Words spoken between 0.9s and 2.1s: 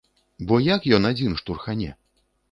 ён адзін штурхане?